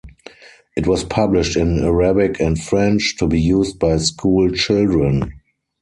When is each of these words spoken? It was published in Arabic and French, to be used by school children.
It 0.75 0.87
was 0.87 1.03
published 1.03 1.55
in 1.55 1.83
Arabic 1.83 2.39
and 2.39 2.59
French, 2.59 3.17
to 3.19 3.27
be 3.27 3.39
used 3.39 3.77
by 3.77 3.97
school 3.97 4.49
children. 4.51 5.31